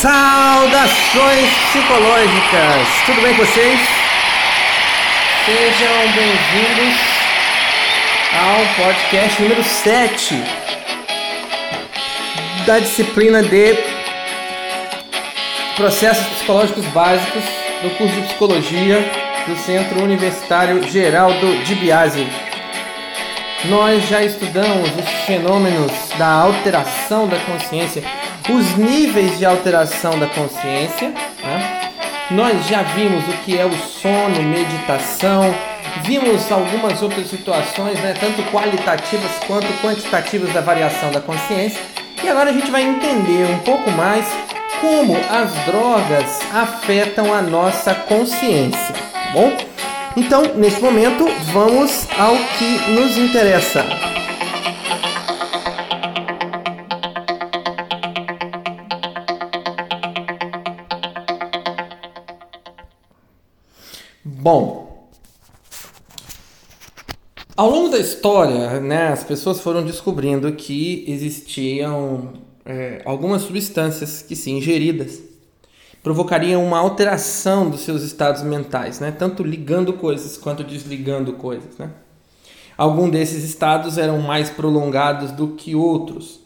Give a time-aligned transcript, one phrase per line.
[0.00, 2.88] Saudações psicológicas!
[3.06, 3.80] Tudo bem com vocês?
[5.44, 6.94] Sejam bem-vindos
[8.34, 10.34] ao podcast número 7
[12.66, 13.76] da disciplina de
[15.76, 17.44] Processos Psicológicos Básicos
[17.82, 18.98] do curso de Psicologia
[19.46, 22.45] do Centro Universitário Geraldo de Biase.
[23.68, 28.02] Nós já estudamos os fenômenos da alteração da consciência
[28.48, 31.08] os níveis de alteração da consciência.
[31.08, 31.90] Né?
[32.30, 35.54] Nós já vimos o que é o sono, meditação,
[36.02, 41.80] vimos algumas outras situações, né, tanto qualitativas quanto quantitativas da variação da consciência.
[42.22, 44.26] E agora a gente vai entender um pouco mais
[44.80, 49.56] como as drogas afetam a nossa consciência, tá bom?
[50.16, 53.84] Então, nesse momento, vamos ao que nos interessa.
[64.24, 65.10] Bom,
[67.54, 72.32] ao longo da história, né, as pessoas foram descobrindo que existiam
[72.64, 75.20] é, algumas substâncias que, se ingeridas,
[76.06, 81.76] provocariam uma alteração dos seus estados mentais, né, tanto ligando coisas quanto desligando coisas.
[81.78, 81.90] Né.
[82.78, 86.38] Alguns desses estados eram mais prolongados do que outros.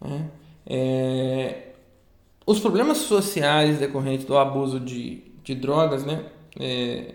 [0.00, 0.24] Né.
[0.66, 1.72] É,
[2.46, 6.24] os problemas sociais decorrentes do abuso de, de drogas, né,
[6.58, 7.12] é,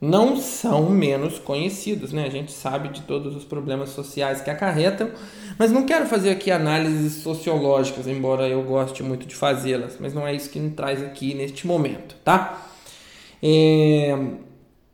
[0.00, 2.24] não são menos conhecidos, né?
[2.24, 5.10] A gente sabe de todos os problemas sociais que acarretam,
[5.58, 10.26] mas não quero fazer aqui análises sociológicas, embora eu goste muito de fazê-las, mas não
[10.26, 12.68] é isso que me traz aqui neste momento, tá?
[13.42, 14.16] É...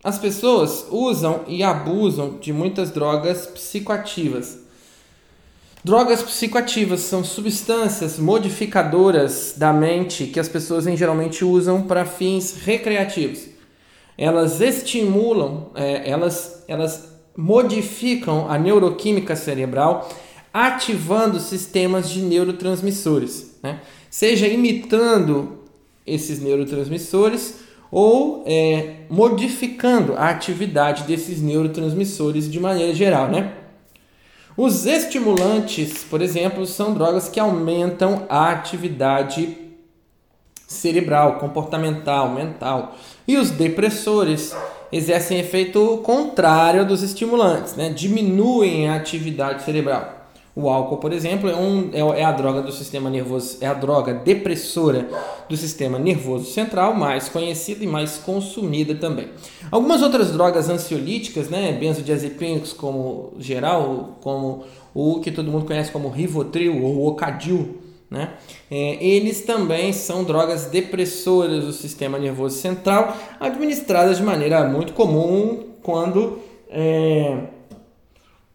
[0.03, 4.59] As pessoas usam e abusam de muitas drogas psicoativas.
[5.83, 13.54] Drogas psicoativas são substâncias modificadoras da mente que as pessoas geralmente usam para fins recreativos
[14.17, 20.09] elas estimulam, é, elas, elas modificam a neuroquímica cerebral,
[20.53, 23.81] ativando sistemas de neurotransmissores, né?
[24.09, 25.65] seja imitando
[26.07, 27.57] esses neurotransmissores
[27.91, 33.55] ou é, modificando a atividade desses neurotransmissores de maneira geral, né?
[34.57, 39.64] Os estimulantes, por exemplo, são drogas que aumentam a atividade
[40.67, 42.97] cerebral, comportamental, mental.
[43.27, 44.55] E os depressores
[44.93, 47.91] exercem efeito contrário dos estimulantes, né?
[47.91, 50.25] diminuem a atividade cerebral.
[50.57, 53.75] O álcool, por exemplo, é, um, é, é a droga do sistema nervoso, é a
[53.75, 55.09] droga depressora
[55.49, 59.31] do sistema nervoso central, mais conhecida e mais consumida também.
[59.69, 64.63] Algumas outras drogas ansiolíticas, né, benzodiazepínicos como geral, como
[64.95, 67.79] o que todo mundo conhece como Rivotril ou Ocadil,
[68.15, 68.35] né?
[68.71, 75.75] É, eles também são drogas depressoras do sistema nervoso central, administradas de maneira muito comum
[75.83, 76.39] quando
[76.71, 77.37] é,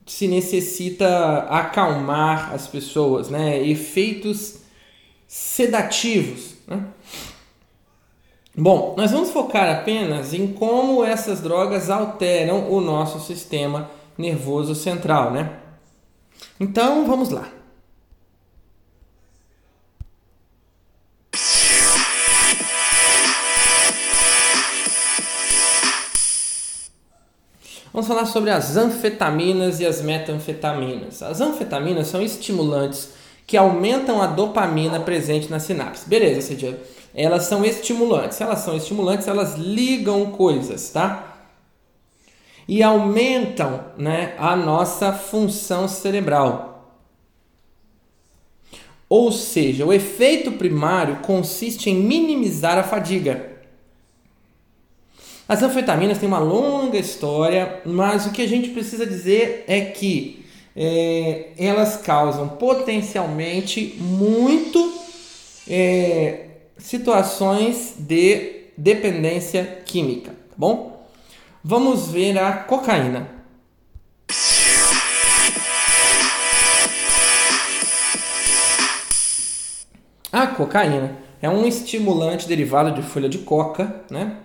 [0.05, 3.61] se necessita acalmar as pessoas, né?
[3.63, 4.61] efeitos
[5.27, 6.55] sedativos.
[6.67, 6.83] Né?
[8.57, 15.31] Bom, nós vamos focar apenas em como essas drogas alteram o nosso sistema nervoso central.
[15.31, 15.51] Né?
[16.59, 17.58] Então vamos lá.
[27.99, 31.21] Vamos falar sobre as anfetaminas e as metanfetaminas.
[31.21, 33.09] As anfetaminas são estimulantes
[33.45, 36.07] que aumentam a dopamina presente na sinapse.
[36.07, 36.81] Beleza, Cedia?
[37.13, 38.37] Elas são estimulantes.
[38.37, 41.41] Se elas são estimulantes, elas ligam coisas, tá?
[42.65, 46.95] E aumentam né, a nossa função cerebral.
[49.09, 53.48] Ou seja, o efeito primário consiste em minimizar a fadiga.
[55.49, 60.45] As anfetaminas têm uma longa história, mas o que a gente precisa dizer é que
[60.75, 64.93] é, elas causam potencialmente muito
[65.67, 71.03] é, situações de dependência química, tá bom?
[71.63, 73.27] Vamos ver a cocaína.
[80.31, 84.37] A cocaína é um estimulante derivado de folha de coca, né?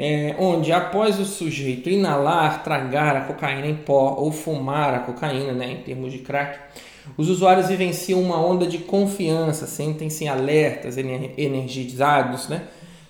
[0.00, 5.52] É, onde após o sujeito inalar, tragar a cocaína em pó ou fumar a cocaína,
[5.52, 6.56] né, em termos de crack,
[7.16, 12.62] os usuários vivenciam uma onda de confiança, sentem-se alertas, energizados, né,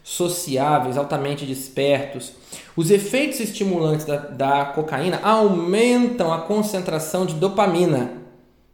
[0.02, 2.32] sociáveis, altamente despertos.
[2.74, 8.12] Os efeitos estimulantes da, da cocaína aumentam a concentração de dopamina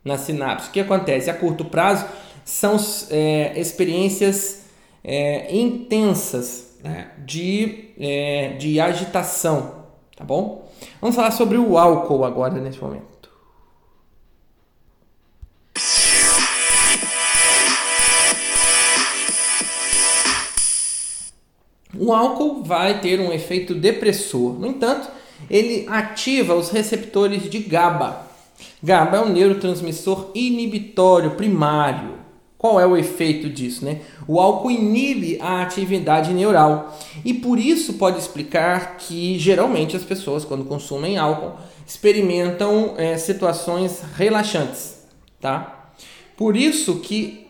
[0.04, 0.68] na sinapse.
[0.68, 1.30] O que acontece?
[1.30, 2.06] A curto prazo
[2.44, 2.76] são
[3.10, 4.66] é, experiências
[5.02, 10.70] é, intensas né, de, é, de agitação, tá bom?
[11.00, 13.14] Vamos falar sobre o álcool agora nesse momento.
[21.96, 24.58] O álcool vai ter um efeito depressor.
[24.58, 25.08] No entanto,
[25.48, 28.26] ele ativa os receptores de GABA.
[28.82, 32.23] GABA é um neurotransmissor inibitório primário.
[32.64, 33.84] Qual é o efeito disso?
[33.84, 34.00] Né?
[34.26, 40.46] O álcool inibe a atividade neural e por isso pode explicar que geralmente as pessoas,
[40.46, 45.06] quando consumem álcool, experimentam é, situações relaxantes.
[45.38, 45.90] Tá?
[46.38, 47.46] Por isso que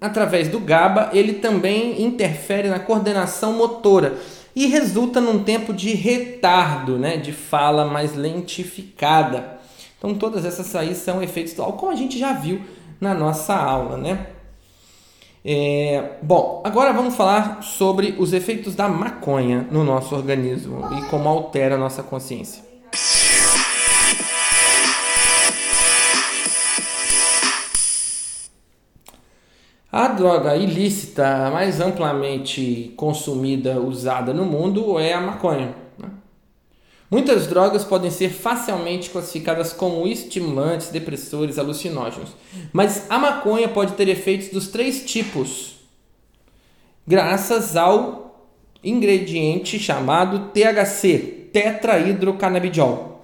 [0.00, 4.16] através do GABA, ele também interfere na coordenação motora
[4.54, 9.58] e resulta num tempo de retardo, né, de fala mais lentificada.
[9.98, 12.60] Então todas essas aí são efeitos do álcool, como a gente já viu
[13.00, 14.35] na nossa aula, né?
[15.48, 21.28] É, bom, agora vamos falar sobre os efeitos da maconha no nosso organismo e como
[21.28, 22.64] altera a nossa consciência.
[29.92, 35.85] A droga ilícita mais amplamente consumida, usada no mundo é a maconha.
[37.10, 42.30] Muitas drogas podem ser facilmente classificadas como estimulantes, depressores, alucinógenos,
[42.72, 45.76] mas a maconha pode ter efeitos dos três tipos,
[47.06, 48.50] graças ao
[48.82, 53.16] ingrediente chamado THC, tetrahidrocannabidiol.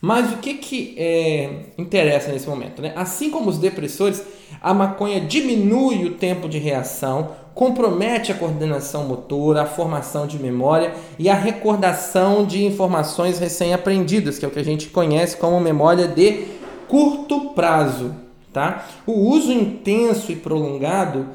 [0.00, 2.82] Mas o que, que é, interessa nesse momento?
[2.82, 2.92] Né?
[2.96, 4.20] Assim como os depressores,
[4.62, 10.94] a maconha diminui o tempo de reação, compromete a coordenação motora, a formação de memória
[11.18, 16.06] e a recordação de informações recém-aprendidas, que é o que a gente conhece como memória
[16.06, 16.44] de
[16.88, 18.14] curto prazo.
[18.52, 18.86] Tá?
[19.06, 21.26] O uso intenso e prolongado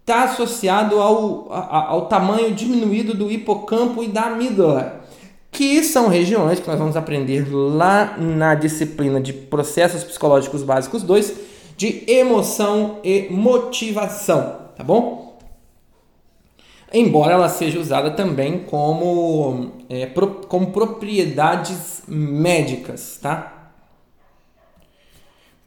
[0.00, 5.02] está associado ao, ao tamanho diminuído do hipocampo e da amígdala
[5.52, 11.51] que são regiões que nós vamos aprender lá na disciplina de processos psicológicos básicos 2,
[11.82, 15.36] de emoção e motivação, tá bom?
[16.92, 23.72] Embora ela seja usada também como, é, pro, como propriedades médicas, tá?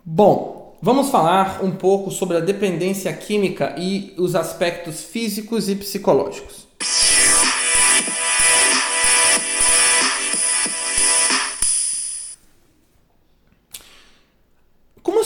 [0.06, 6.65] Bom, vamos falar um pouco sobre a dependência química e os aspectos físicos e psicológicos.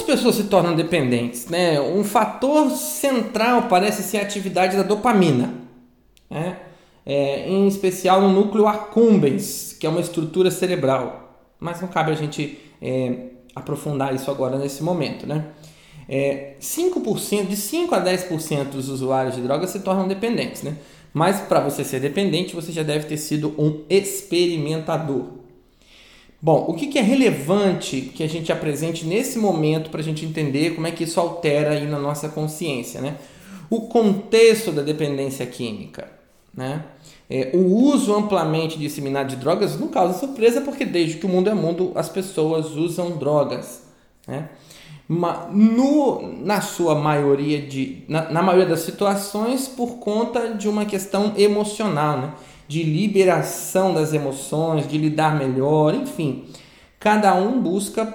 [0.02, 1.48] Pessoas se tornam dependentes?
[1.48, 1.80] Né?
[1.80, 5.54] Um fator central parece ser a atividade da dopamina,
[6.30, 6.58] né?
[7.06, 11.44] é, em especial no núcleo accumbens, que é uma estrutura cerebral.
[11.60, 15.26] Mas não cabe a gente é, aprofundar isso agora nesse momento.
[15.26, 15.46] Né?
[16.08, 20.62] É, 5%, de 5 a 10% dos usuários de drogas se tornam dependentes.
[20.62, 20.76] Né?
[21.14, 25.39] Mas para você ser dependente, você já deve ter sido um experimentador.
[26.42, 30.26] Bom, o que, que é relevante que a gente apresente nesse momento para a gente
[30.26, 33.18] entender como é que isso altera aí na nossa consciência, né?
[33.70, 36.10] O contexto da dependência química,
[36.54, 36.86] né?
[37.30, 41.50] É, o uso amplamente disseminado de drogas não causa surpresa porque desde que o mundo
[41.50, 43.84] é mundo as pessoas usam drogas,
[44.26, 44.50] né?
[45.10, 51.34] No, na sua maioria de na, na maioria das situações por conta de uma questão
[51.36, 52.34] emocional, né?
[52.70, 56.46] De liberação das emoções, de lidar melhor, enfim.
[57.00, 58.14] Cada um busca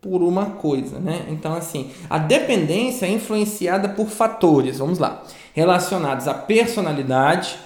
[0.00, 1.26] por uma coisa, né?
[1.28, 7.56] Então, assim, a dependência é influenciada por fatores, vamos lá, relacionados à personalidade,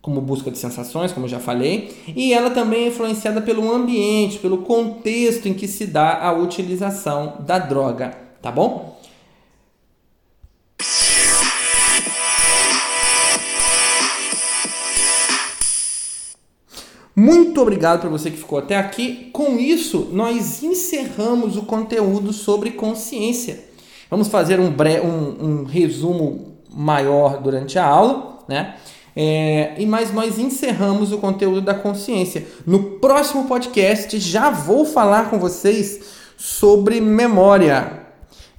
[0.00, 4.58] como busca de sensações, como já falei, e ela também é influenciada pelo ambiente, pelo
[4.58, 8.95] contexto em que se dá a utilização da droga, tá bom?
[17.18, 19.30] Muito obrigado para você que ficou até aqui.
[19.32, 23.64] Com isso, nós encerramos o conteúdo sobre consciência.
[24.10, 28.76] Vamos fazer um, bre um, um resumo maior durante a aula, né?
[29.18, 32.46] É, e mais nós encerramos o conteúdo da consciência.
[32.66, 36.00] No próximo podcast já vou falar com vocês
[36.36, 38.02] sobre memória.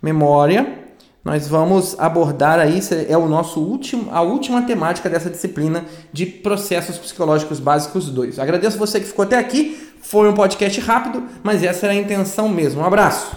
[0.01, 0.86] Memória
[1.27, 2.79] nós vamos abordar aí,
[3.09, 8.39] é o nosso último, a última temática dessa disciplina de processos psicológicos básicos 2.
[8.39, 9.91] Agradeço você que ficou até aqui.
[10.01, 12.79] Foi um podcast rápido, mas essa era a intenção mesmo.
[12.79, 13.35] Um abraço.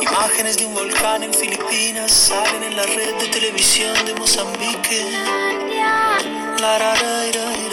[0.00, 5.00] Imágenes de um volcán em Filipinas salen en la red de televisión de Mozambique.